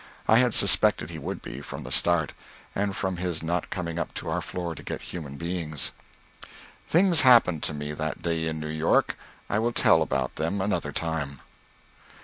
[0.27, 2.33] I had suspected he would be, from the start,
[2.73, 5.91] and from his not coming up to our floor to get human beings.
[6.87, 9.15] Things happened to me that day in New York.
[9.47, 11.39] I will tell about them another time.